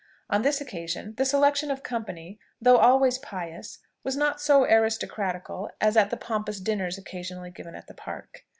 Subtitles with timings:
[0.31, 5.95] On this occasion the selection of company, though always pious, was not so aristocratical as
[5.95, 8.43] at the pompous dinners occasionally given at the Park.